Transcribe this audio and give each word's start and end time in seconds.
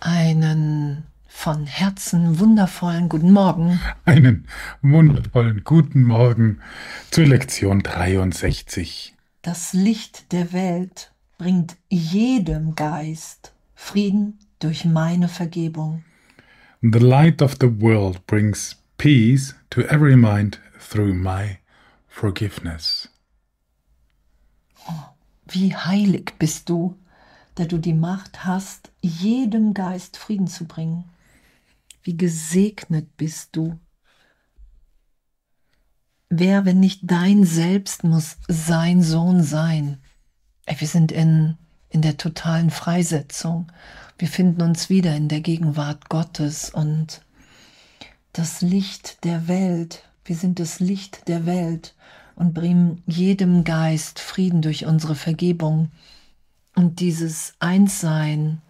Einen 0.00 1.04
von 1.28 1.66
Herzen 1.66 2.38
wundervollen 2.38 3.08
guten 3.08 3.32
Morgen. 3.32 3.80
Einen 4.04 4.46
wundervollen 4.80 5.62
guten 5.64 6.02
Morgen 6.02 6.60
zur 7.10 7.26
Lektion 7.26 7.82
63. 7.82 9.14
Das 9.42 9.72
Licht 9.72 10.32
der 10.32 10.52
Welt 10.52 11.12
bringt 11.38 11.76
jedem 11.88 12.74
Geist 12.74 13.52
Frieden 13.74 14.38
durch 14.58 14.84
meine 14.84 15.28
Vergebung. 15.28 16.04
The 16.80 16.98
light 16.98 17.42
of 17.42 17.56
the 17.60 17.80
world 17.80 18.26
brings 18.26 18.76
peace 18.98 19.54
to 19.70 19.82
every 19.82 20.16
mind 20.16 20.60
through 20.82 21.14
my 21.14 21.58
forgiveness. 22.08 23.08
Oh, 24.88 25.04
wie 25.46 25.74
heilig 25.74 26.34
bist 26.38 26.68
du, 26.68 26.98
da 27.54 27.64
du 27.64 27.78
die 27.78 27.94
Macht 27.94 28.44
hast, 28.44 28.90
jedem 29.00 29.74
Geist 29.74 30.16
Frieden 30.16 30.46
zu 30.46 30.64
bringen. 30.66 31.04
Wie 32.02 32.16
gesegnet 32.16 33.16
bist 33.16 33.50
du. 33.56 33.78
Wer, 36.28 36.64
wenn 36.64 36.80
nicht 36.80 37.00
dein 37.04 37.44
Selbst, 37.44 38.04
muss 38.04 38.38
sein 38.48 39.02
Sohn 39.02 39.42
sein? 39.42 40.02
Wir 40.66 40.88
sind 40.88 41.12
in, 41.12 41.58
in 41.90 42.00
der 42.00 42.16
totalen 42.16 42.70
Freisetzung. 42.70 43.70
Wir 44.18 44.28
finden 44.28 44.62
uns 44.62 44.88
wieder 44.88 45.14
in 45.14 45.28
der 45.28 45.40
Gegenwart 45.40 46.08
Gottes 46.08 46.70
und 46.70 47.22
das 48.32 48.62
Licht 48.62 49.24
der 49.24 49.46
Welt. 49.46 50.08
Wir 50.24 50.36
sind 50.36 50.58
das 50.58 50.80
Licht 50.80 51.28
der 51.28 51.46
Welt 51.46 51.94
und 52.36 52.54
bringen 52.54 53.02
jedem 53.06 53.64
Geist 53.64 54.20
Frieden 54.20 54.62
durch 54.62 54.86
unsere 54.86 55.14
Vergebung. 55.14 55.90
Und 56.74 57.00
dieses 57.00 57.54
Einssein, 57.58 58.62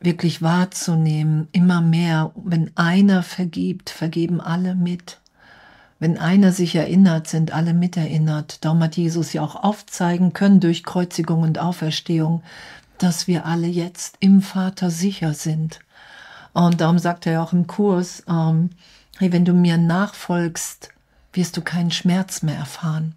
wirklich 0.00 0.42
wahrzunehmen, 0.42 1.48
immer 1.52 1.80
mehr. 1.80 2.32
Wenn 2.36 2.70
einer 2.76 3.22
vergibt, 3.22 3.90
vergeben 3.90 4.40
alle 4.40 4.74
mit. 4.74 5.20
Wenn 5.98 6.18
einer 6.18 6.52
sich 6.52 6.74
erinnert, 6.74 7.28
sind 7.28 7.52
alle 7.52 7.72
miterinnert. 7.72 8.64
Darum 8.64 8.82
hat 8.82 8.96
Jesus 8.96 9.32
ja 9.32 9.42
auch 9.42 9.56
aufzeigen 9.56 10.32
können 10.32 10.60
durch 10.60 10.84
Kreuzigung 10.84 11.42
und 11.42 11.58
Auferstehung, 11.58 12.42
dass 12.98 13.26
wir 13.26 13.46
alle 13.46 13.66
jetzt 13.66 14.16
im 14.20 14.42
Vater 14.42 14.90
sicher 14.90 15.34
sind. 15.34 15.80
Und 16.52 16.80
darum 16.80 16.98
sagt 16.98 17.26
er 17.26 17.34
ja 17.34 17.42
auch 17.42 17.52
im 17.52 17.66
Kurs, 17.66 18.22
ähm, 18.28 18.70
hey, 19.18 19.32
wenn 19.32 19.44
du 19.44 19.52
mir 19.52 19.78
nachfolgst, 19.78 20.90
wirst 21.32 21.56
du 21.56 21.62
keinen 21.62 21.90
Schmerz 21.90 22.42
mehr 22.42 22.56
erfahren. 22.56 23.14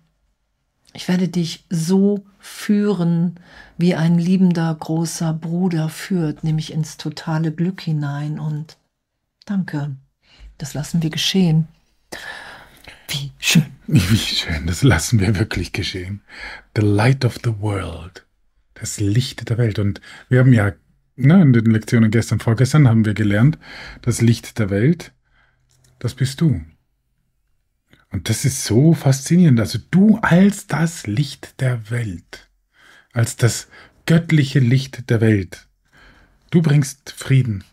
Ich 0.93 1.07
werde 1.07 1.27
dich 1.27 1.65
so 1.69 2.25
führen, 2.39 3.39
wie 3.77 3.93
ein 3.93 4.17
liebender 4.17 4.73
großer 4.73 5.33
Bruder 5.33 5.89
führt, 5.89 6.43
nämlich 6.43 6.73
ins 6.73 6.97
totale 6.97 7.51
Glück 7.51 7.81
hinein. 7.81 8.39
Und 8.39 8.77
danke, 9.45 9.95
das 10.57 10.73
lassen 10.73 11.03
wir 11.03 11.09
geschehen. 11.09 11.67
Wie 13.09 13.31
schön. 13.39 13.65
Wie 13.87 14.17
schön, 14.17 14.67
das 14.67 14.83
lassen 14.83 15.19
wir 15.19 15.37
wirklich 15.37 15.71
geschehen. 15.71 16.21
The 16.75 16.81
light 16.81 17.23
of 17.23 17.39
the 17.43 17.59
world. 17.59 18.25
Das 18.73 18.99
Licht 18.99 19.49
der 19.49 19.57
Welt. 19.57 19.79
Und 19.79 20.01
wir 20.29 20.39
haben 20.39 20.51
ja 20.51 20.73
ne, 21.15 21.41
in 21.41 21.53
den 21.53 21.65
Lektionen 21.65 22.11
gestern, 22.11 22.39
vorgestern 22.39 22.87
haben 22.87 23.05
wir 23.05 23.13
gelernt, 23.13 23.57
das 24.01 24.21
Licht 24.21 24.59
der 24.59 24.69
Welt, 24.69 25.13
das 25.99 26.13
bist 26.13 26.41
du. 26.41 26.61
Und 28.11 28.29
das 28.29 28.45
ist 28.45 28.63
so 28.63 28.93
faszinierend. 28.93 29.59
Also 29.59 29.79
du 29.91 30.17
als 30.21 30.67
das 30.67 31.07
Licht 31.07 31.59
der 31.61 31.89
Welt, 31.89 32.49
als 33.13 33.35
das 33.35 33.67
göttliche 34.05 34.59
Licht 34.59 35.09
der 35.09 35.21
Welt, 35.21 35.67
du 36.51 36.61
bringst 36.61 37.11
Frieden. 37.11 37.63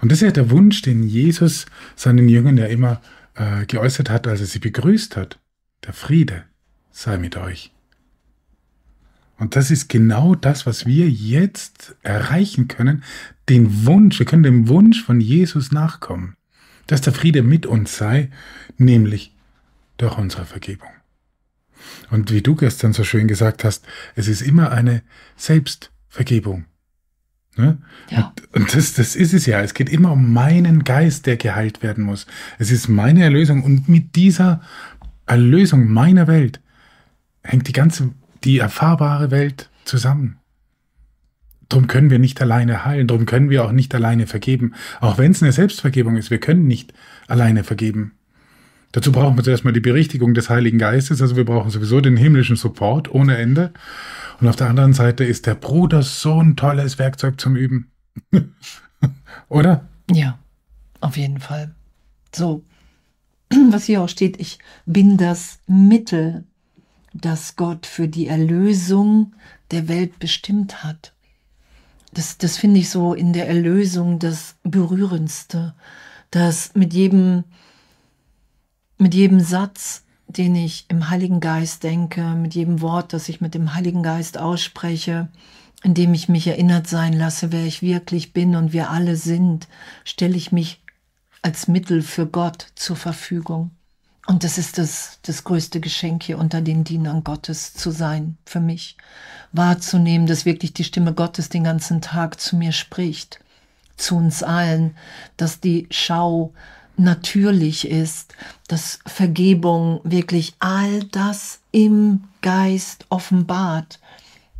Und 0.00 0.10
das 0.10 0.18
ist 0.18 0.26
ja 0.26 0.32
der 0.32 0.50
Wunsch, 0.50 0.82
den 0.82 1.04
Jesus 1.04 1.66
seinen 1.96 2.28
Jüngern 2.28 2.56
ja 2.56 2.66
immer 2.66 3.00
äh, 3.34 3.64
geäußert 3.66 4.10
hat, 4.10 4.26
als 4.26 4.40
er 4.40 4.46
sie 4.46 4.58
begrüßt 4.58 5.16
hat. 5.16 5.38
Der 5.84 5.94
Friede 5.94 6.44
sei 6.90 7.16
mit 7.16 7.36
euch. 7.36 7.72
Und 9.38 9.56
das 9.56 9.70
ist 9.70 9.88
genau 9.88 10.34
das, 10.34 10.66
was 10.66 10.84
wir 10.84 11.08
jetzt 11.08 11.96
erreichen 12.02 12.68
können. 12.68 13.02
Den 13.48 13.86
Wunsch, 13.86 14.18
wir 14.18 14.26
können 14.26 14.42
dem 14.42 14.68
Wunsch 14.68 15.02
von 15.02 15.20
Jesus 15.20 15.72
nachkommen 15.72 16.36
dass 16.90 17.00
der 17.00 17.12
Friede 17.12 17.42
mit 17.42 17.66
uns 17.66 17.96
sei, 17.96 18.30
nämlich 18.76 19.36
durch 19.96 20.18
unsere 20.18 20.44
Vergebung. 20.44 20.88
Und 22.10 22.32
wie 22.32 22.42
du 22.42 22.56
gestern 22.56 22.92
so 22.92 23.04
schön 23.04 23.28
gesagt 23.28 23.62
hast, 23.62 23.86
es 24.16 24.26
ist 24.26 24.42
immer 24.42 24.72
eine 24.72 25.02
Selbstvergebung. 25.36 26.64
Ne? 27.56 27.78
Ja. 28.10 28.34
Und, 28.52 28.74
das, 28.74 28.94
das 28.94 29.14
ist 29.14 29.32
es 29.32 29.46
ja. 29.46 29.60
Es 29.60 29.74
geht 29.74 29.88
immer 29.88 30.10
um 30.10 30.32
meinen 30.32 30.82
Geist, 30.82 31.26
der 31.26 31.36
geheilt 31.36 31.80
werden 31.80 32.02
muss. 32.02 32.26
Es 32.58 32.72
ist 32.72 32.88
meine 32.88 33.22
Erlösung. 33.22 33.62
Und 33.62 33.88
mit 33.88 34.16
dieser 34.16 34.60
Erlösung 35.26 35.92
meiner 35.92 36.26
Welt 36.26 36.60
hängt 37.44 37.68
die 37.68 37.72
ganze, 37.72 38.10
die 38.42 38.58
erfahrbare 38.58 39.30
Welt 39.30 39.70
zusammen. 39.84 40.39
Darum 41.70 41.86
können 41.86 42.10
wir 42.10 42.18
nicht 42.18 42.42
alleine 42.42 42.84
heilen, 42.84 43.06
darum 43.06 43.26
können 43.26 43.48
wir 43.48 43.64
auch 43.64 43.70
nicht 43.70 43.94
alleine 43.94 44.26
vergeben. 44.26 44.74
Auch 45.00 45.18
wenn 45.18 45.30
es 45.30 45.40
eine 45.40 45.52
Selbstvergebung 45.52 46.16
ist, 46.16 46.30
wir 46.30 46.40
können 46.40 46.66
nicht 46.66 46.92
alleine 47.28 47.62
vergeben. 47.62 48.12
Dazu 48.90 49.12
brauchen 49.12 49.36
wir 49.36 49.44
zuerst 49.44 49.64
mal 49.64 49.72
die 49.72 49.78
Berichtigung 49.78 50.34
des 50.34 50.50
Heiligen 50.50 50.78
Geistes, 50.78 51.22
also 51.22 51.36
wir 51.36 51.44
brauchen 51.44 51.70
sowieso 51.70 52.00
den 52.00 52.16
himmlischen 52.16 52.56
Support 52.56 53.14
ohne 53.14 53.36
Ende. 53.36 53.72
Und 54.40 54.48
auf 54.48 54.56
der 54.56 54.68
anderen 54.68 54.94
Seite 54.94 55.22
ist 55.22 55.46
der 55.46 55.54
Bruder 55.54 56.02
so 56.02 56.42
ein 56.42 56.56
tolles 56.56 56.98
Werkzeug 56.98 57.40
zum 57.40 57.54
Üben. 57.54 57.92
Oder? 59.48 59.88
Ja, 60.10 60.40
auf 61.00 61.16
jeden 61.16 61.38
Fall. 61.38 61.72
So, 62.34 62.64
was 63.70 63.84
hier 63.84 64.02
auch 64.02 64.08
steht, 64.08 64.40
ich 64.40 64.58
bin 64.86 65.18
das 65.18 65.60
Mittel, 65.68 66.42
das 67.14 67.54
Gott 67.54 67.86
für 67.86 68.08
die 68.08 68.26
Erlösung 68.26 69.34
der 69.70 69.86
Welt 69.86 70.18
bestimmt 70.18 70.82
hat 70.82 71.12
das, 72.12 72.38
das 72.38 72.56
finde 72.56 72.80
ich 72.80 72.90
so 72.90 73.14
in 73.14 73.32
der 73.32 73.48
Erlösung 73.48 74.18
das 74.18 74.56
Berührendste, 74.62 75.74
dass 76.30 76.74
mit 76.74 76.92
jedem, 76.92 77.44
mit 78.98 79.14
jedem 79.14 79.40
Satz, 79.40 80.04
den 80.26 80.54
ich 80.54 80.86
im 80.88 81.10
Heiligen 81.10 81.40
Geist 81.40 81.82
denke, 81.82 82.22
mit 82.34 82.54
jedem 82.54 82.80
Wort, 82.80 83.12
das 83.12 83.28
ich 83.28 83.40
mit 83.40 83.54
dem 83.54 83.74
Heiligen 83.74 84.02
Geist 84.02 84.38
ausspreche, 84.38 85.28
indem 85.82 86.14
ich 86.14 86.28
mich 86.28 86.46
erinnert 86.46 86.86
sein 86.86 87.12
lasse, 87.12 87.52
wer 87.52 87.64
ich 87.64 87.82
wirklich 87.82 88.32
bin 88.32 88.54
und 88.54 88.72
wir 88.72 88.90
alle 88.90 89.16
sind, 89.16 89.68
stelle 90.04 90.36
ich 90.36 90.52
mich 90.52 90.82
als 91.42 91.68
Mittel 91.68 92.02
für 92.02 92.26
Gott 92.26 92.66
zur 92.74 92.96
Verfügung. 92.96 93.70
Und 94.26 94.44
das 94.44 94.58
ist 94.58 94.78
das, 94.78 95.18
das 95.22 95.44
größte 95.44 95.80
Geschenk 95.80 96.22
hier 96.22 96.38
unter 96.38 96.60
den 96.60 96.84
Dienern 96.84 97.24
Gottes 97.24 97.74
zu 97.74 97.90
sein, 97.90 98.36
für 98.44 98.60
mich. 98.60 98.96
Wahrzunehmen, 99.52 100.26
dass 100.26 100.44
wirklich 100.44 100.72
die 100.72 100.84
Stimme 100.84 101.14
Gottes 101.14 101.48
den 101.48 101.64
ganzen 101.64 102.00
Tag 102.00 102.38
zu 102.38 102.56
mir 102.56 102.72
spricht, 102.72 103.40
zu 103.96 104.16
uns 104.16 104.42
allen, 104.42 104.94
dass 105.36 105.60
die 105.60 105.88
Schau 105.90 106.52
natürlich 106.96 107.88
ist, 107.88 108.34
dass 108.68 109.00
Vergebung 109.06 110.00
wirklich 110.04 110.54
all 110.58 111.04
das 111.04 111.60
im 111.72 112.24
Geist 112.42 113.06
offenbart. 113.08 113.98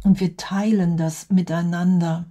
Und 0.02 0.20
wir 0.20 0.36
teilen 0.36 0.96
das 0.96 1.28
miteinander, 1.30 2.24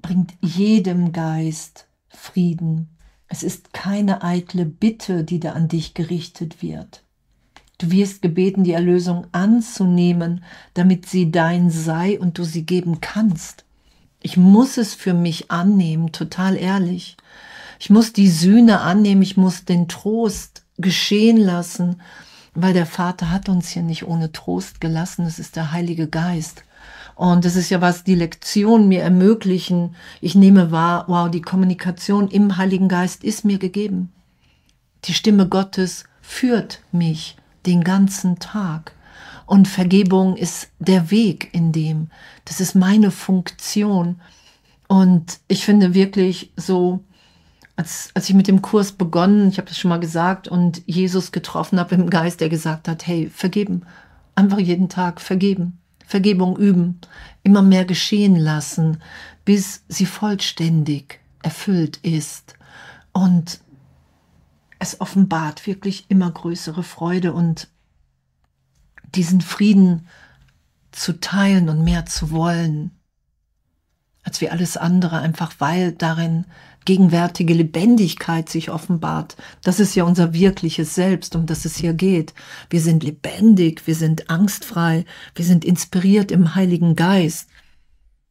bringt 0.00 0.32
jedem 0.40 1.12
Geist 1.12 1.86
Frieden 2.08 2.93
es 3.28 3.42
ist 3.42 3.72
keine 3.72 4.22
eitle 4.22 4.64
Bitte, 4.64 5.24
die 5.24 5.40
da 5.40 5.52
an 5.52 5.68
dich 5.68 5.94
gerichtet 5.94 6.62
wird. 6.62 7.02
Du 7.78 7.90
wirst 7.90 8.22
gebeten, 8.22 8.64
die 8.64 8.72
Erlösung 8.72 9.26
anzunehmen, 9.32 10.44
damit 10.74 11.06
sie 11.06 11.32
dein 11.32 11.70
sei 11.70 12.18
und 12.20 12.38
du 12.38 12.44
sie 12.44 12.64
geben 12.64 13.00
kannst. 13.00 13.64
Ich 14.22 14.36
muss 14.36 14.78
es 14.78 14.94
für 14.94 15.14
mich 15.14 15.50
annehmen, 15.50 16.12
total 16.12 16.56
ehrlich. 16.56 17.16
Ich 17.80 17.90
muss 17.90 18.12
die 18.12 18.30
Sühne 18.30 18.80
annehmen, 18.80 19.22
ich 19.22 19.36
muss 19.36 19.64
den 19.64 19.88
Trost 19.88 20.64
geschehen 20.78 21.36
lassen, 21.36 22.00
weil 22.54 22.72
der 22.72 22.86
Vater 22.86 23.30
hat 23.30 23.48
uns 23.48 23.68
hier 23.68 23.82
nicht 23.82 24.06
ohne 24.06 24.32
Trost 24.32 24.80
gelassen, 24.80 25.26
es 25.26 25.38
ist 25.38 25.56
der 25.56 25.72
Heilige 25.72 26.08
Geist. 26.08 26.64
Und 27.14 27.44
das 27.44 27.56
ist 27.56 27.70
ja, 27.70 27.80
was 27.80 28.04
die 28.04 28.16
Lektionen 28.16 28.88
mir 28.88 29.02
ermöglichen. 29.02 29.94
Ich 30.20 30.34
nehme 30.34 30.70
wahr, 30.70 31.04
wow, 31.06 31.30
die 31.30 31.42
Kommunikation 31.42 32.28
im 32.28 32.56
Heiligen 32.56 32.88
Geist 32.88 33.22
ist 33.22 33.44
mir 33.44 33.58
gegeben. 33.58 34.12
Die 35.04 35.14
Stimme 35.14 35.48
Gottes 35.48 36.04
führt 36.22 36.80
mich 36.90 37.36
den 37.66 37.84
ganzen 37.84 38.38
Tag. 38.38 38.92
Und 39.46 39.68
Vergebung 39.68 40.36
ist 40.36 40.70
der 40.78 41.10
Weg 41.10 41.50
in 41.52 41.72
dem. 41.72 42.08
Das 42.46 42.60
ist 42.60 42.74
meine 42.74 43.10
Funktion. 43.10 44.20
Und 44.88 45.38
ich 45.48 45.64
finde 45.64 45.94
wirklich 45.94 46.52
so 46.56 47.00
als, 47.76 48.10
als 48.14 48.28
ich 48.28 48.34
mit 48.34 48.48
dem 48.48 48.62
Kurs 48.62 48.92
begonnen, 48.92 49.48
ich 49.48 49.58
habe 49.58 49.68
das 49.68 49.78
schon 49.78 49.88
mal 49.88 50.00
gesagt, 50.00 50.48
und 50.48 50.82
Jesus 50.86 51.32
getroffen 51.32 51.80
habe 51.80 51.94
im 51.94 52.08
Geist, 52.08 52.40
der 52.40 52.48
gesagt 52.48 52.88
hat, 52.88 53.06
hey, 53.06 53.28
vergeben, 53.28 53.82
einfach 54.34 54.58
jeden 54.58 54.88
Tag 54.88 55.20
vergeben, 55.20 55.78
Vergebung 56.06 56.56
üben, 56.56 57.00
immer 57.42 57.62
mehr 57.62 57.84
geschehen 57.84 58.36
lassen, 58.36 59.02
bis 59.44 59.84
sie 59.88 60.06
vollständig 60.06 61.20
erfüllt 61.42 61.98
ist. 61.98 62.54
Und 63.12 63.60
es 64.78 65.00
offenbart 65.00 65.66
wirklich 65.66 66.06
immer 66.08 66.30
größere 66.30 66.82
Freude 66.82 67.32
und 67.32 67.68
diesen 69.14 69.40
Frieden 69.40 70.08
zu 70.92 71.20
teilen 71.20 71.68
und 71.68 71.84
mehr 71.84 72.06
zu 72.06 72.30
wollen, 72.30 72.90
als 74.22 74.40
wie 74.40 74.50
alles 74.50 74.76
andere, 74.76 75.18
einfach 75.18 75.54
weil 75.58 75.92
darin 75.92 76.46
gegenwärtige 76.84 77.54
Lebendigkeit 77.54 78.48
sich 78.48 78.70
offenbart. 78.70 79.36
Das 79.62 79.80
ist 79.80 79.94
ja 79.94 80.04
unser 80.04 80.34
wirkliches 80.34 80.94
Selbst, 80.94 81.36
um 81.36 81.46
das 81.46 81.64
es 81.64 81.76
hier 81.76 81.94
geht. 81.94 82.34
Wir 82.70 82.80
sind 82.80 83.02
lebendig, 83.02 83.86
wir 83.86 83.94
sind 83.94 84.30
angstfrei, 84.30 85.04
wir 85.34 85.44
sind 85.44 85.64
inspiriert 85.64 86.30
im 86.30 86.54
Heiligen 86.54 86.96
Geist. 86.96 87.48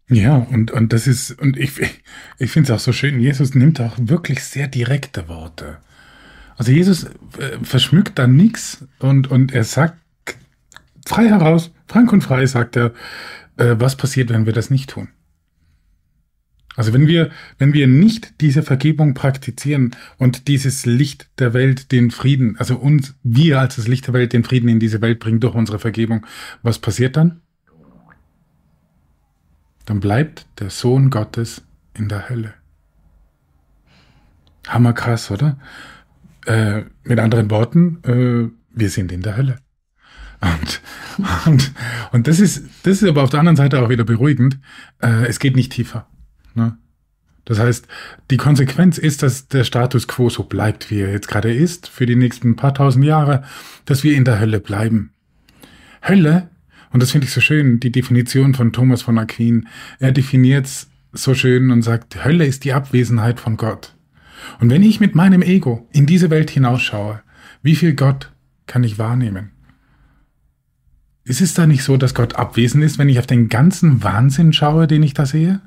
Ja, 0.09 0.35
und, 0.35 0.71
und 0.71 0.93
das 0.93 1.07
ist, 1.07 1.31
und 1.39 1.57
ich, 1.57 1.71
ich 2.37 2.51
finde 2.51 2.71
es 2.71 2.75
auch 2.75 2.83
so 2.83 2.91
schön, 2.91 3.19
Jesus 3.19 3.55
nimmt 3.55 3.79
auch 3.81 3.95
wirklich 3.97 4.43
sehr 4.43 4.67
direkte 4.67 5.27
Worte. 5.27 5.77
Also 6.57 6.71
Jesus 6.71 7.05
äh, 7.05 7.57
verschmückt 7.63 8.19
da 8.19 8.27
nichts 8.27 8.85
und, 8.99 9.31
und 9.31 9.53
er 9.53 9.63
sagt 9.63 9.97
frei 11.05 11.27
heraus, 11.27 11.71
frank 11.87 12.11
und 12.13 12.21
frei 12.21 12.45
sagt 12.45 12.75
er, 12.75 12.93
äh, 13.57 13.75
was 13.79 13.95
passiert, 13.95 14.29
wenn 14.29 14.45
wir 14.45 14.53
das 14.53 14.69
nicht 14.69 14.89
tun. 14.89 15.09
Also 16.75 16.93
wenn 16.93 17.07
wir, 17.07 17.29
wenn 17.59 17.73
wir 17.73 17.87
nicht 17.87 18.41
diese 18.41 18.63
Vergebung 18.63 19.13
praktizieren 19.13 19.95
und 20.17 20.47
dieses 20.47 20.85
Licht 20.85 21.29
der 21.39 21.53
Welt 21.53 21.91
den 21.91 22.09
Frieden, 22.09 22.57
also 22.57 22.77
uns, 22.77 23.15
wir 23.23 23.59
als 23.59 23.75
das 23.75 23.87
Licht 23.87 24.07
der 24.07 24.13
Welt 24.13 24.33
den 24.33 24.43
Frieden 24.43 24.69
in 24.69 24.79
diese 24.79 25.01
Welt 25.01 25.19
bringen 25.19 25.39
durch 25.39 25.53
unsere 25.53 25.79
Vergebung, 25.79 26.25
was 26.63 26.79
passiert 26.79 27.15
dann? 27.15 27.41
Dann 29.85 29.99
bleibt 29.99 30.47
der 30.59 30.69
Sohn 30.69 31.09
Gottes 31.09 31.63
in 31.93 32.09
der 32.09 32.29
Hölle. 32.29 32.53
Hammerkrass, 34.67 35.29
oder? 35.29 35.59
Äh, 36.45 36.83
mit 37.03 37.19
anderen 37.19 37.51
Worten, 37.51 37.99
äh, 38.03 38.49
wir 38.75 38.89
sind 38.89 39.11
in 39.11 39.21
der 39.21 39.37
Hölle. 39.37 39.57
Und, 40.41 40.81
und, 41.45 41.71
und 42.11 42.27
das 42.27 42.39
ist, 42.39 42.63
das 42.83 43.01
ist 43.01 43.07
aber 43.07 43.23
auf 43.23 43.29
der 43.29 43.39
anderen 43.39 43.55
Seite 43.55 43.81
auch 43.81 43.89
wieder 43.89 44.03
beruhigend. 44.03 44.57
Äh, 45.01 45.27
es 45.27 45.39
geht 45.39 45.55
nicht 45.55 45.71
tiefer. 45.71 46.07
Ne? 46.55 46.77
Das 47.45 47.59
heißt, 47.59 47.87
die 48.31 48.37
Konsequenz 48.37 48.97
ist, 48.97 49.21
dass 49.21 49.47
der 49.47 49.63
Status 49.63 50.07
quo 50.07 50.29
so 50.29 50.43
bleibt, 50.43 50.89
wie 50.89 51.01
er 51.01 51.11
jetzt 51.11 51.27
gerade 51.27 51.53
ist, 51.53 51.87
für 51.87 52.05
die 52.05 52.15
nächsten 52.15 52.55
paar 52.55 52.73
tausend 52.73 53.03
Jahre, 53.03 53.43
dass 53.85 54.03
wir 54.03 54.15
in 54.15 54.23
der 54.23 54.39
Hölle 54.39 54.59
bleiben. 54.59 55.11
Hölle, 56.07 56.49
und 56.91 57.03
das 57.03 57.11
finde 57.11 57.25
ich 57.25 57.33
so 57.33 57.41
schön, 57.41 57.79
die 57.79 57.91
Definition 57.91 58.53
von 58.53 58.71
Thomas 58.71 59.01
von 59.01 59.17
Aquin, 59.17 59.67
er 59.99 60.11
definiert 60.11 60.65
es 60.67 60.89
so 61.11 61.33
schön 61.33 61.69
und 61.71 61.81
sagt, 61.81 62.23
Hölle 62.23 62.45
ist 62.45 62.63
die 62.63 62.73
Abwesenheit 62.73 63.39
von 63.39 63.57
Gott. 63.57 63.95
Und 64.59 64.69
wenn 64.69 64.83
ich 64.83 64.99
mit 64.99 65.15
meinem 65.15 65.41
Ego 65.41 65.87
in 65.91 66.05
diese 66.05 66.29
Welt 66.29 66.49
hinausschaue, 66.49 67.21
wie 67.61 67.75
viel 67.75 67.93
Gott 67.93 68.31
kann 68.67 68.83
ich 68.83 68.99
wahrnehmen? 68.99 69.51
Ist 71.25 71.41
es 71.41 71.53
da 71.53 71.65
nicht 71.65 71.83
so, 71.83 71.95
dass 71.95 72.13
Gott 72.13 72.35
abwesend 72.35 72.83
ist, 72.83 72.97
wenn 72.97 73.07
ich 73.07 73.19
auf 73.19 73.27
den 73.27 73.47
ganzen 73.47 74.03
Wahnsinn 74.03 74.51
schaue, 74.51 74.87
den 74.87 75.03
ich 75.03 75.13
da 75.13 75.25
sehe? 75.25 75.61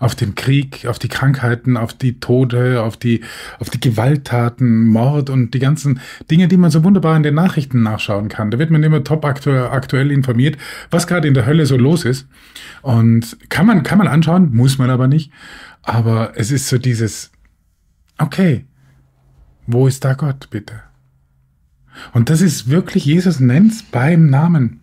Auf 0.00 0.14
den 0.14 0.34
Krieg, 0.34 0.86
auf 0.86 0.98
die 0.98 1.08
Krankheiten, 1.08 1.76
auf 1.76 1.92
die 1.92 2.18
Tode, 2.18 2.82
auf 2.82 2.96
die, 2.96 3.20
auf 3.58 3.68
die 3.68 3.78
Gewalttaten, 3.78 4.86
Mord 4.86 5.28
und 5.28 5.52
die 5.52 5.58
ganzen 5.58 6.00
Dinge, 6.30 6.48
die 6.48 6.56
man 6.56 6.70
so 6.70 6.82
wunderbar 6.82 7.16
in 7.16 7.22
den 7.22 7.34
Nachrichten 7.34 7.82
nachschauen 7.82 8.30
kann. 8.30 8.50
Da 8.50 8.58
wird 8.58 8.70
man 8.70 8.82
immer 8.82 9.04
top 9.04 9.26
aktuell, 9.26 9.66
aktuell 9.66 10.10
informiert, 10.10 10.56
was 10.90 11.06
gerade 11.06 11.28
in 11.28 11.34
der 11.34 11.44
Hölle 11.44 11.66
so 11.66 11.76
los 11.76 12.06
ist. 12.06 12.26
Und 12.80 13.36
kann 13.50 13.66
man, 13.66 13.82
kann 13.82 13.98
man 13.98 14.08
anschauen, 14.08 14.54
muss 14.54 14.78
man 14.78 14.88
aber 14.88 15.06
nicht. 15.06 15.30
Aber 15.82 16.32
es 16.34 16.50
ist 16.50 16.68
so 16.68 16.78
dieses, 16.78 17.30
okay, 18.16 18.64
wo 19.66 19.86
ist 19.86 20.02
da 20.04 20.14
Gott, 20.14 20.48
bitte? 20.50 20.80
Und 22.14 22.30
das 22.30 22.40
ist 22.40 22.70
wirklich, 22.70 23.04
Jesus 23.04 23.38
nennt's 23.38 23.82
beim 23.82 24.30
Namen. 24.30 24.80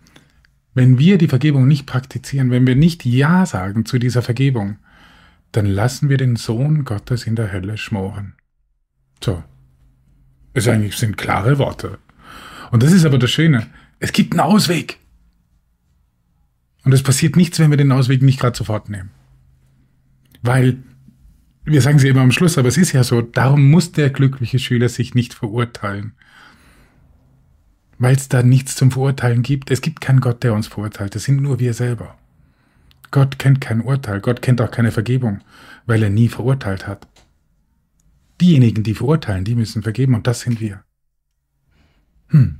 Wenn 0.76 1.00
wir 1.00 1.18
die 1.18 1.28
Vergebung 1.28 1.68
nicht 1.68 1.88
praktizieren, 1.88 2.52
wenn 2.52 2.68
wir 2.68 2.76
nicht 2.76 3.04
Ja 3.04 3.48
sagen 3.48 3.86
zu 3.86 3.98
dieser 3.98 4.22
Vergebung, 4.22 4.78
dann 5.52 5.66
lassen 5.66 6.10
wir 6.10 6.18
den 6.18 6.36
Sohn 6.36 6.86
Gottes 6.86 7.26
in 7.26 7.36
der 7.36 7.52
Hölle 7.52 7.78
schmoren. 7.78 8.36
So. 9.24 9.44
Es 10.54 10.68
eigentlich 10.68 10.96
sind 10.98 11.18
klare 11.18 11.58
Worte. 11.58 12.00
Und 12.72 12.84
das 12.84 12.92
ist 12.92 13.06
aber 13.06 13.18
das 13.18 13.32
Schöne. 13.32 13.68
Es 14.00 14.12
gibt 14.12 14.34
einen 14.34 14.42
Ausweg. 14.42 15.00
Und 16.84 16.94
es 16.94 17.04
passiert 17.04 17.36
nichts, 17.36 17.60
wenn 17.60 17.70
wir 17.70 17.78
den 17.78 17.92
Ausweg 17.92 18.22
nicht 18.22 18.40
gerade 18.40 18.58
sofort 18.58 18.90
nehmen. 18.90 19.10
Weil, 20.42 20.78
wir 21.66 21.82
sagen 21.82 22.00
sie 22.00 22.08
immer 22.08 22.22
am 22.22 22.32
Schluss, 22.32 22.58
aber 22.58 22.70
es 22.70 22.78
ist 22.78 22.92
ja 22.92 23.04
so, 23.04 23.22
darum 23.22 23.70
muss 23.70 23.92
der 23.92 24.10
glückliche 24.10 24.60
Schüler 24.60 24.90
sich 24.90 25.14
nicht 25.14 25.34
verurteilen. 25.34 26.14
Weil 28.00 28.16
es 28.16 28.30
da 28.30 28.44
nichts 28.44 28.76
zum 28.76 28.92
Verurteilen 28.92 29.42
gibt. 29.42 29.72
Es 29.72 29.82
gibt 29.82 30.02
keinen 30.02 30.22
Gott, 30.22 30.44
der 30.44 30.54
uns 30.54 30.68
verurteilt. 30.68 31.16
Es 31.16 31.24
sind 31.24 31.42
nur 31.42 31.60
wir 31.60 31.74
selber. 31.74 32.18
Gott 33.12 33.40
kennt 33.40 33.62
kein 33.62 33.82
Urteil, 33.82 34.20
Gott 34.22 34.42
kennt 34.42 34.62
auch 34.62 34.72
keine 34.72 34.92
Vergebung, 34.92 35.42
weil 35.86 36.04
er 36.04 36.10
nie 36.10 36.28
verurteilt 36.28 36.88
hat. 36.88 37.08
Diejenigen, 38.42 38.84
die 38.84 38.94
verurteilen, 38.94 39.46
die 39.46 39.56
müssen 39.56 39.82
vergeben 39.82 40.14
und 40.14 40.28
das 40.28 40.42
sind 40.42 40.60
wir. 40.60 40.84
Hm. 42.28 42.60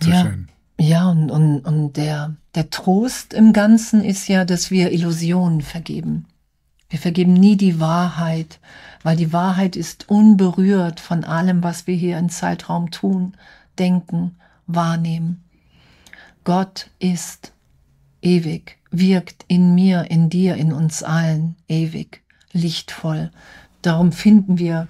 So 0.00 0.10
ja, 0.10 0.22
schön. 0.22 0.48
Ja, 0.80 1.10
und, 1.10 1.30
und, 1.30 1.60
und 1.62 1.96
der, 1.96 2.36
der 2.54 2.70
Trost 2.70 3.34
im 3.34 3.52
Ganzen 3.52 4.04
ist 4.04 4.28
ja, 4.28 4.44
dass 4.44 4.70
wir 4.70 4.92
Illusionen 4.92 5.62
vergeben. 5.62 6.26
Wir 6.88 6.98
vergeben 6.98 7.32
nie 7.32 7.56
die 7.56 7.80
Wahrheit, 7.80 8.60
weil 9.02 9.16
die 9.16 9.32
Wahrheit 9.32 9.76
ist 9.76 10.08
unberührt 10.08 11.00
von 11.00 11.24
allem, 11.24 11.62
was 11.62 11.86
wir 11.86 11.96
hier 11.96 12.18
im 12.18 12.28
Zeitraum 12.30 12.90
tun, 12.90 13.36
denken, 13.78 14.36
wahrnehmen. 14.66 15.42
Gott 16.44 16.90
ist 16.98 17.52
ewig 18.22 18.76
wirkt 18.90 19.44
in 19.48 19.74
mir, 19.74 20.10
in 20.10 20.30
dir, 20.30 20.56
in 20.56 20.72
uns 20.72 21.02
allen 21.02 21.56
ewig, 21.68 22.22
lichtvoll. 22.52 23.30
Darum 23.82 24.12
finden 24.12 24.58
wir 24.58 24.88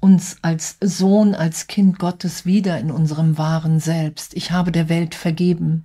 uns 0.00 0.36
als 0.42 0.76
Sohn, 0.80 1.34
als 1.34 1.66
Kind 1.68 1.98
Gottes 1.98 2.44
wieder 2.44 2.78
in 2.78 2.90
unserem 2.90 3.38
wahren 3.38 3.80
Selbst. 3.80 4.34
Ich 4.34 4.50
habe 4.50 4.72
der 4.72 4.88
Welt 4.88 5.14
vergeben. 5.14 5.84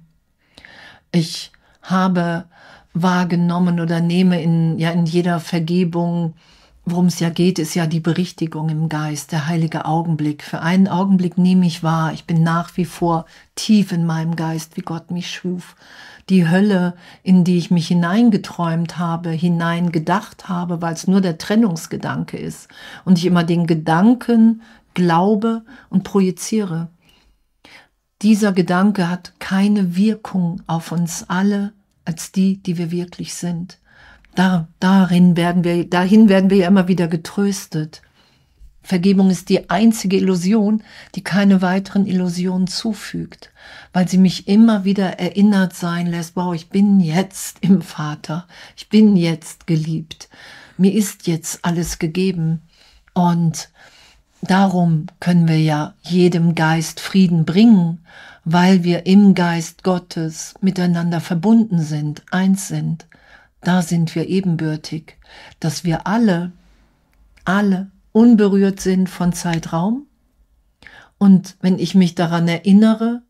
Ich 1.11 1.51
habe 1.81 2.45
wahrgenommen 2.93 3.79
oder 3.79 4.01
nehme 4.01 4.41
in, 4.41 4.77
ja, 4.79 4.91
in 4.91 5.05
jeder 5.05 5.39
Vergebung, 5.39 6.33
worum 6.89 7.07
es 7.07 7.19
ja 7.19 7.29
geht, 7.29 7.59
ist 7.59 7.75
ja 7.75 7.85
die 7.85 7.99
Berichtigung 7.99 8.69
im 8.69 8.89
Geist, 8.89 9.31
der 9.31 9.47
heilige 9.47 9.85
Augenblick. 9.85 10.43
Für 10.43 10.61
einen 10.61 10.87
Augenblick 10.87 11.37
nehme 11.37 11.65
ich 11.65 11.83
wahr, 11.83 12.13
ich 12.13 12.25
bin 12.25 12.43
nach 12.43 12.75
wie 12.77 12.85
vor 12.85 13.25
tief 13.55 13.91
in 13.91 14.05
meinem 14.05 14.35
Geist, 14.35 14.77
wie 14.77 14.81
Gott 14.81 15.11
mich 15.11 15.29
schuf 15.29 15.75
die 16.29 16.49
Hölle, 16.49 16.95
in 17.23 17.43
die 17.43 17.57
ich 17.57 17.71
mich 17.71 17.87
hineingeträumt 17.87 18.97
habe, 18.97 19.29
hineingedacht 19.29 20.49
habe, 20.49 20.81
weil 20.81 20.93
es 20.93 21.07
nur 21.07 21.21
der 21.21 21.37
Trennungsgedanke 21.37 22.37
ist 22.37 22.67
und 23.05 23.17
ich 23.17 23.25
immer 23.25 23.43
den 23.43 23.65
Gedanken 23.65 24.61
glaube 24.93 25.63
und 25.89 26.03
projiziere. 26.03 26.89
Dieser 28.21 28.51
Gedanke 28.51 29.09
hat 29.09 29.33
keine 29.39 29.95
Wirkung 29.95 30.61
auf 30.67 30.91
uns 30.91 31.29
alle 31.29 31.73
als 32.03 32.31
die, 32.31 32.61
die 32.61 32.77
wir 32.77 32.91
wirklich 32.91 33.33
sind. 33.33 33.77
Da, 34.37 34.67
darin 34.79 35.35
werden 35.35 35.63
wir, 35.63 35.89
dahin 35.89 36.29
werden 36.29 36.51
wir 36.51 36.57
ja 36.57 36.67
immer 36.67 36.87
wieder 36.87 37.07
getröstet. 37.07 38.03
Vergebung 38.83 39.31
ist 39.31 39.49
die 39.49 39.71
einzige 39.71 40.17
Illusion, 40.17 40.83
die 41.15 41.23
keine 41.23 41.63
weiteren 41.63 42.05
Illusionen 42.05 42.67
zufügt, 42.67 43.51
weil 43.93 44.07
sie 44.07 44.19
mich 44.19 44.47
immer 44.47 44.85
wieder 44.85 45.17
erinnert 45.17 45.73
sein 45.73 46.05
lässt, 46.05 46.35
wow, 46.35 46.53
ich 46.53 46.69
bin 46.69 46.99
jetzt 46.99 47.57
im 47.61 47.81
Vater, 47.81 48.47
ich 48.75 48.89
bin 48.89 49.15
jetzt 49.15 49.65
geliebt, 49.65 50.29
mir 50.77 50.93
ist 50.93 51.25
jetzt 51.25 51.65
alles 51.65 51.97
gegeben 51.97 52.61
und 53.15 53.69
darum 54.43 55.07
können 55.19 55.47
wir 55.47 55.59
ja 55.59 55.95
jedem 56.03 56.53
Geist 56.53 56.99
Frieden 56.99 57.43
bringen, 57.43 58.05
weil 58.45 58.83
wir 58.83 59.07
im 59.07 59.33
Geist 59.33 59.81
Gottes 59.81 60.53
miteinander 60.61 61.21
verbunden 61.21 61.79
sind, 61.79 62.21
eins 62.29 62.67
sind. 62.67 63.07
Da 63.61 63.81
sind 63.81 64.15
wir 64.15 64.27
ebenbürtig, 64.27 65.17
dass 65.59 65.83
wir 65.83 66.07
alle, 66.07 66.51
alle 67.45 67.91
unberührt 68.11 68.79
sind 68.79 69.09
von 69.09 69.33
Zeitraum. 69.33 70.07
Und 71.17 71.57
wenn 71.61 71.79
ich 71.79 71.95
mich 71.95 72.15
daran 72.15 72.47
erinnere, 72.47 73.23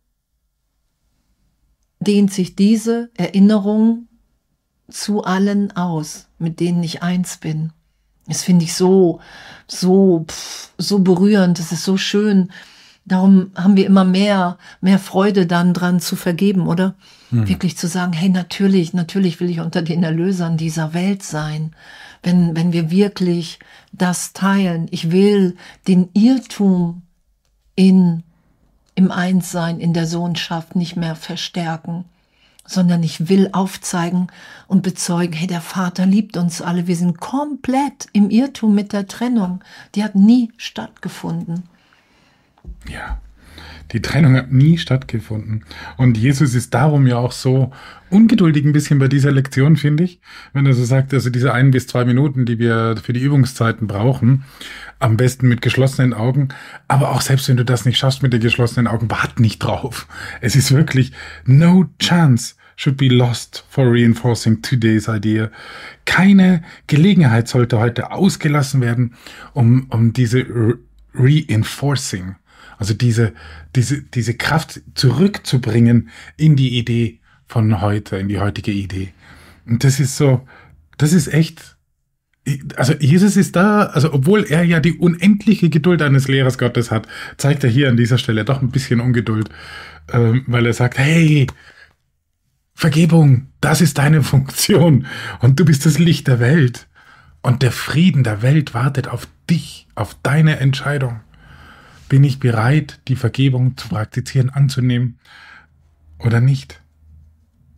dehnt 2.00 2.32
sich 2.32 2.56
diese 2.56 3.10
Erinnerung 3.16 4.08
zu 4.90 5.24
allen 5.24 5.76
aus, 5.76 6.28
mit 6.38 6.60
denen 6.60 6.84
ich 6.84 7.02
eins 7.02 7.38
bin. 7.38 7.74
Das 8.28 8.44
finde 8.44 8.66
ich 8.66 8.74
so, 8.74 9.22
so, 9.68 10.26
pff, 10.28 10.74
so 10.78 11.00
berührend. 11.00 11.60
Das 11.60 11.72
ist 11.72 11.84
so 11.84 11.98
schön. 11.98 12.52
Darum 13.08 13.52
haben 13.56 13.78
wir 13.78 13.86
immer 13.86 14.04
mehr, 14.04 14.58
mehr 14.82 15.00
Freude 15.00 15.46
dann 15.46 15.74
dran 15.74 16.02
zu 16.02 16.18
vergeben, 16.18 16.68
oder? 16.68 16.96
Hm. 17.30 17.48
Wirklich 17.48 17.78
zu 17.78 17.88
sagen, 17.88 18.12
hey, 18.12 18.28
natürlich, 18.28 18.94
natürlich 18.94 19.40
will 19.40 19.50
ich 19.50 19.62
unter 19.62 19.82
den 19.82 20.04
Erlösern 20.04 20.58
dieser 20.58 20.94
Welt 20.94 21.24
sein. 21.24 21.72
Wenn, 22.22 22.56
wenn 22.56 22.74
wir 22.74 22.92
wirklich 22.92 23.60
das 23.94 24.34
teilen. 24.34 24.88
Ich 24.92 25.12
will 25.12 25.56
den 25.88 26.10
Irrtum 26.14 27.04
in, 27.76 28.24
im 28.96 29.10
Einssein, 29.10 29.80
in 29.80 29.94
der 29.94 30.06
Sohnschaft 30.06 30.76
nicht 30.76 30.98
mehr 30.98 31.16
verstärken 31.16 32.06
sondern 32.70 33.02
ich 33.02 33.30
will 33.30 33.50
aufzeigen 33.54 34.28
und 34.68 34.84
bezeugen, 34.84 35.32
hey, 35.32 35.48
der 35.48 35.62
Vater 35.62 36.06
liebt 36.06 36.36
uns 36.36 36.62
alle, 36.62 36.86
wir 36.86 36.98
sind 36.98 37.18
komplett 37.18 38.08
im 38.12 38.30
Irrtum 38.30 38.76
mit 38.76 38.92
der 38.92 39.08
Trennung. 39.08 39.64
Die 39.96 40.04
hat 40.04 40.16
nie 40.16 40.52
stattgefunden. 40.58 41.64
Ja, 42.90 43.20
die 43.94 44.02
Trennung 44.02 44.36
hat 44.36 44.52
nie 44.52 44.78
stattgefunden. 44.78 45.64
Und 45.96 46.18
Jesus 46.18 46.56
ist 46.56 46.74
darum 46.74 47.08
ja 47.08 47.18
auch 47.18 47.32
so 47.32 47.72
ungeduldig 48.10 48.66
ein 48.66 48.74
bisschen 48.74 49.00
bei 49.00 49.08
dieser 49.08 49.32
Lektion, 49.32 49.78
finde 49.78 50.04
ich. 50.04 50.20
Wenn 50.54 50.66
er 50.66 50.74
so 50.74 50.84
sagt, 50.84 51.14
also 51.14 51.30
diese 51.30 51.54
ein 51.54 51.72
bis 51.72 51.88
zwei 51.88 52.04
Minuten, 52.04 52.46
die 52.46 52.60
wir 52.60 52.96
für 53.02 53.14
die 53.14 53.22
Übungszeiten 53.22 53.88
brauchen, 53.88 54.44
am 55.00 55.16
besten 55.16 55.48
mit 55.48 55.62
geschlossenen 55.62 56.14
Augen. 56.14 56.50
Aber 56.88 57.12
auch 57.12 57.22
selbst 57.22 57.48
wenn 57.48 57.58
du 57.58 57.64
das 57.64 57.86
nicht 57.86 57.98
schaffst 57.98 58.24
mit 58.24 58.34
den 58.34 58.42
geschlossenen 58.42 58.88
Augen, 58.88 59.10
wart 59.10 59.40
nicht 59.40 59.60
drauf. 59.60 60.08
Es 60.42 60.56
ist 60.56 60.72
wirklich 60.72 61.14
no 61.46 61.86
chance 62.00 62.56
should 62.76 62.98
be 62.98 63.08
lost 63.08 63.66
for 63.70 63.86
reinforcing 63.92 64.62
today's 64.62 65.08
idea. 65.08 65.50
Keine 66.06 66.62
Gelegenheit 66.88 67.48
sollte 67.48 67.80
heute 67.80 68.12
ausgelassen 68.12 68.82
werden, 68.82 69.16
um, 69.54 69.88
um 69.90 70.14
diese 70.14 70.46
reinforcing, 71.14 72.36
also 72.78 72.94
diese, 72.94 73.34
diese, 73.76 74.02
diese 74.02 74.36
Kraft 74.36 74.82
zurückzubringen 74.96 76.10
in 76.38 76.56
die 76.56 76.78
Idee 76.78 77.20
von 77.48 77.82
heute, 77.82 78.18
in 78.18 78.28
die 78.28 78.40
heutige 78.40 78.72
Idee. 78.72 79.10
Und 79.66 79.84
das 79.84 80.00
ist 80.00 80.18
so, 80.18 80.48
das 80.98 81.14
ist 81.14 81.34
echt, 81.34 81.78
also 82.76 82.94
Jesus 82.94 83.36
ist 83.36 83.56
da, 83.56 83.84
also 83.84 84.14
obwohl 84.14 84.46
er 84.46 84.64
ja 84.64 84.80
die 84.80 84.98
unendliche 84.98 85.70
Geduld 85.70 86.02
eines 86.02 86.28
Lehrers 86.28 86.58
Gottes 86.58 86.92
hat, 86.92 87.08
zeigt 87.38 87.64
er 87.64 87.70
hier 87.70 87.90
an 87.90 87.98
dieser 87.98 88.18
Stelle 88.18 88.46
doch 88.46 88.62
ein 88.62 88.72
bisschen 88.72 89.02
Ungeduld, 89.02 89.50
ähm, 90.12 90.44
weil 90.48 90.66
er 90.66 90.74
sagt, 90.74 90.98
hey, 90.98 91.48
Vergebung, 92.74 93.48
das 93.60 93.82
ist 93.82 93.98
deine 93.98 94.22
Funktion 94.22 95.08
und 95.40 95.60
du 95.60 95.66
bist 95.66 95.86
das 95.86 95.98
Licht 95.98 96.28
der 96.28 96.40
Welt. 96.40 96.88
Und 97.42 97.62
der 97.64 97.72
Frieden 97.72 98.24
der 98.24 98.42
Welt 98.42 98.74
wartet 98.74 99.08
auf 99.08 99.28
dich, 99.50 99.88
auf 99.96 100.16
deine 100.22 100.60
Entscheidung. 100.60 101.22
Bin 102.10 102.24
ich 102.24 102.40
bereit, 102.40 103.00
die 103.08 103.16
Vergebung 103.16 103.76
zu 103.78 103.90
praktizieren, 103.90 104.50
anzunehmen 104.50 105.20
oder 106.20 106.40
nicht? 106.40 106.82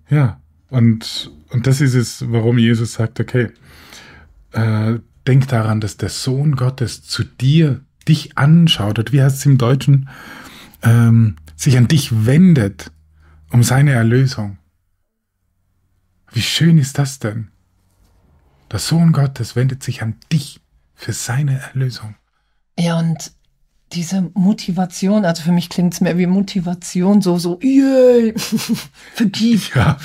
Ja, 0.09 0.41
und, 0.69 1.31
und 1.49 1.67
das 1.67 1.81
ist 1.81 1.95
es, 1.95 2.31
warum 2.31 2.57
Jesus 2.57 2.93
sagt, 2.93 3.19
okay, 3.19 3.51
äh, 4.51 4.99
denk 5.27 5.47
daran, 5.47 5.81
dass 5.81 5.97
der 5.97 6.09
Sohn 6.09 6.55
Gottes 6.55 7.03
zu 7.03 7.23
dir, 7.23 7.81
dich 8.07 8.37
anschaut, 8.37 8.97
oder 8.97 9.11
wie 9.11 9.21
heißt 9.21 9.37
es 9.37 9.45
im 9.45 9.57
Deutschen, 9.57 10.09
ähm, 10.81 11.35
sich 11.55 11.77
an 11.77 11.87
dich 11.87 12.25
wendet 12.25 12.91
um 13.51 13.63
seine 13.63 13.91
Erlösung. 13.91 14.57
Wie 16.31 16.41
schön 16.41 16.77
ist 16.77 16.97
das 16.97 17.19
denn? 17.19 17.49
Der 18.71 18.79
Sohn 18.79 19.11
Gottes 19.11 19.55
wendet 19.55 19.83
sich 19.83 20.01
an 20.01 20.15
dich 20.31 20.61
für 20.93 21.13
seine 21.13 21.59
Erlösung. 21.59 22.15
Ja, 22.77 22.99
und 22.99 23.31
diese 23.93 24.29
Motivation, 24.35 25.25
also 25.25 25.41
für 25.41 25.51
mich 25.51 25.69
klingt 25.69 25.93
es 25.93 26.01
mehr 26.01 26.17
wie 26.17 26.27
Motivation, 26.27 27.21
so, 27.21 27.37
so, 27.39 27.59
yay, 27.61 28.35
vergib, 29.15 29.75
ja. 29.75 29.97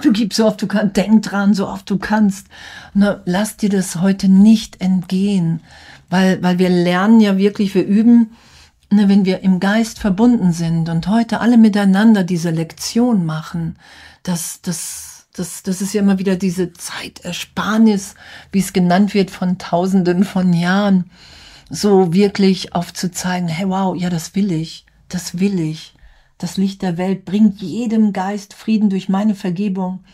vergib 0.00 0.34
so 0.34 0.46
oft 0.46 0.60
du 0.60 0.66
kannst, 0.66 0.96
denk 0.96 1.22
dran, 1.22 1.54
so 1.54 1.68
oft 1.68 1.88
du 1.88 1.98
kannst. 1.98 2.48
Na, 2.94 3.22
lass 3.26 3.56
dir 3.56 3.68
das 3.68 3.96
heute 3.96 4.28
nicht 4.28 4.80
entgehen, 4.80 5.60
weil, 6.10 6.42
weil 6.42 6.58
wir 6.58 6.68
lernen 6.68 7.20
ja 7.20 7.38
wirklich, 7.38 7.74
wir 7.76 7.86
üben, 7.86 8.32
ne, 8.90 9.08
wenn 9.08 9.24
wir 9.24 9.40
im 9.40 9.60
Geist 9.60 10.00
verbunden 10.00 10.52
sind 10.52 10.88
und 10.88 11.06
heute 11.06 11.40
alle 11.40 11.58
miteinander 11.58 12.24
diese 12.24 12.50
Lektion 12.50 13.24
machen, 13.24 13.76
dass, 14.24 14.60
das, 14.62 15.26
das, 15.32 15.62
das 15.62 15.80
ist 15.80 15.94
ja 15.94 16.02
immer 16.02 16.18
wieder 16.18 16.34
diese 16.34 16.72
Zeitersparnis, 16.72 18.16
wie 18.50 18.58
es 18.58 18.72
genannt 18.72 19.14
wird, 19.14 19.30
von 19.30 19.58
Tausenden 19.58 20.24
von 20.24 20.52
Jahren. 20.52 21.10
So 21.70 22.12
wirklich 22.12 22.74
aufzuzeigen, 22.74 23.48
hey 23.48 23.68
wow, 23.68 23.94
ja, 23.96 24.10
das 24.10 24.34
will 24.34 24.52
ich, 24.52 24.86
das 25.08 25.38
will 25.38 25.60
ich. 25.60 25.94
Das 26.38 26.56
Licht 26.56 26.82
der 26.82 26.96
Welt 26.96 27.24
bringt 27.24 27.60
jedem 27.60 28.12
Geist 28.12 28.54
Frieden 28.54 28.90
durch 28.90 29.08
meine 29.08 29.34
Vergebung. 29.34 30.04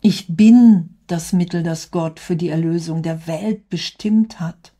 Ich 0.00 0.26
bin 0.28 0.96
das 1.06 1.32
Mittel, 1.32 1.62
das 1.62 1.90
Gott 1.90 2.18
für 2.18 2.36
die 2.36 2.48
Erlösung 2.48 3.02
der 3.02 3.26
Welt 3.26 3.68
bestimmt 3.68 4.40
hat. 4.40 4.72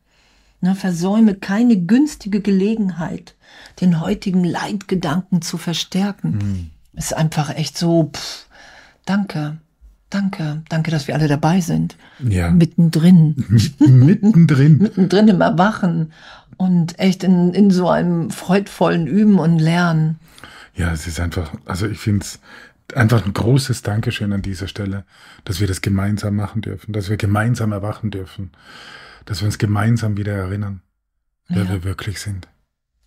Na, 0.60 0.74
versäume 0.74 1.34
keine 1.34 1.76
günstige 1.76 2.40
Gelegenheit, 2.40 3.34
den 3.82 4.00
heutigen 4.00 4.44
Leitgedanken 4.44 5.42
zu 5.42 5.58
verstärken. 5.58 6.30
Mhm. 6.30 6.70
Ist 6.94 7.14
einfach 7.14 7.54
echt 7.54 7.76
so, 7.76 8.10
pff, 8.14 8.48
danke. 9.04 9.58
Danke, 10.14 10.62
danke, 10.68 10.92
dass 10.92 11.09
wir 11.09 11.16
alle 11.16 11.26
dabei 11.26 11.61
sind. 11.61 11.97
Ja. 12.21 12.49
Mittendrin. 12.49 13.35
Mittendrin. 13.80 14.78
Mittendrin 14.83 15.26
im 15.26 15.40
Erwachen 15.40 16.12
und 16.56 16.97
echt 17.00 17.25
in, 17.25 17.52
in 17.52 17.73
so 17.73 17.88
einem 17.88 18.30
freudvollen 18.30 19.09
Üben 19.09 19.40
und 19.40 19.59
Lernen. 19.59 20.21
Ja, 20.76 20.92
es 20.92 21.09
ist 21.09 21.18
einfach, 21.18 21.52
also 21.64 21.88
ich 21.88 21.99
finde 21.99 22.25
es 22.25 22.38
einfach 22.94 23.26
ein 23.26 23.33
großes 23.33 23.83
Dankeschön 23.83 24.33
an 24.33 24.40
dieser 24.40 24.68
Stelle, 24.68 25.04
dass 25.42 25.59
wir 25.59 25.66
das 25.66 25.80
gemeinsam 25.80 26.37
machen 26.37 26.62
dürfen, 26.62 26.92
dass 26.92 27.11
wir 27.11 27.16
gemeinsam 27.16 27.73
erwachen 27.73 28.12
dürfen, 28.12 28.52
dass 29.25 29.40
wir 29.40 29.47
uns 29.47 29.59
gemeinsam 29.59 30.16
wieder 30.16 30.35
erinnern, 30.35 30.83
wer 31.49 31.64
ja. 31.64 31.71
wir 31.71 31.83
wirklich 31.83 32.21
sind. 32.21 32.47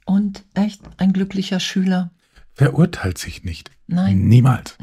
Und 0.03 0.43
echt 0.55 0.81
ein 0.97 1.13
glücklicher 1.13 1.61
Schüler. 1.61 2.11
Verurteilt 2.51 3.17
sich 3.17 3.45
nicht. 3.45 3.71
Nein. 3.87 4.27
Niemals. 4.27 4.75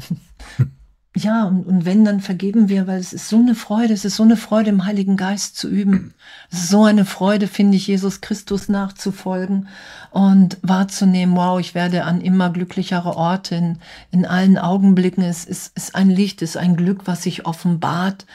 Ja, 1.17 1.45
und, 1.45 1.65
und 1.65 1.85
wenn, 1.85 2.03
dann 2.03 2.19
vergeben 2.19 2.67
wir, 2.67 2.87
weil 2.87 2.99
es 2.99 3.13
ist 3.13 3.29
so 3.29 3.37
eine 3.37 3.55
Freude, 3.55 3.93
es 3.93 4.03
ist 4.03 4.17
so 4.17 4.23
eine 4.23 4.35
Freude, 4.35 4.69
im 4.69 4.83
Heiligen 4.85 5.15
Geist 5.15 5.55
zu 5.55 5.69
üben. 5.69 6.13
Es 6.51 6.63
ist 6.63 6.69
so 6.69 6.83
eine 6.83 7.05
Freude, 7.05 7.47
finde 7.47 7.77
ich, 7.77 7.87
Jesus 7.87 8.19
Christus 8.19 8.67
nachzufolgen 8.67 9.69
und 10.11 10.57
wahrzunehmen, 10.61 11.37
wow, 11.37 11.57
ich 11.57 11.73
werde 11.73 12.03
an 12.03 12.19
immer 12.19 12.49
glücklichere 12.49 13.15
Orte 13.15 13.55
in, 13.55 13.77
in 14.11 14.25
allen 14.25 14.57
Augenblicken. 14.57 15.23
Es 15.23 15.45
ist, 15.45 15.75
ist 15.77 15.95
ein 15.95 16.09
Licht, 16.09 16.41
es 16.41 16.51
ist 16.51 16.57
ein 16.57 16.75
Glück, 16.75 17.03
was 17.05 17.23
sich 17.23 17.45
offenbart. 17.45 18.25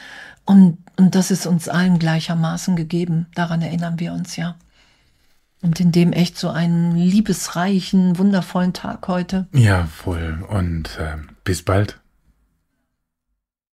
Und, 0.43 0.79
und 0.97 1.13
das 1.13 1.29
ist 1.29 1.45
uns 1.45 1.69
allen 1.69 1.99
gleichermaßen 1.99 2.75
gegeben. 2.75 3.27
Daran 3.35 3.61
erinnern 3.61 3.99
wir 3.99 4.11
uns 4.11 4.37
ja. 4.37 4.55
Und 5.61 5.79
in 5.79 5.91
dem 5.91 6.13
echt 6.13 6.35
so 6.35 6.49
einen 6.49 6.95
liebesreichen, 6.95 8.17
wundervollen 8.17 8.73
Tag 8.73 9.07
heute. 9.07 9.45
Ja, 9.53 9.85
voll. 9.85 10.43
Und 10.49 10.97
äh, 10.97 11.17
bis 11.43 11.61
bald. 11.61 11.99